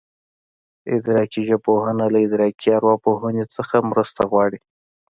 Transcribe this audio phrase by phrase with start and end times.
[0.95, 3.49] ادراکي ژبپوهنه له ادراکي ارواپوهنې نه
[3.91, 4.59] مرسته غواړي